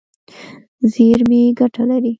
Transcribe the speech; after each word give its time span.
زیرمې 0.91 1.41
ګټه 1.59 1.83
لري. 1.89 2.09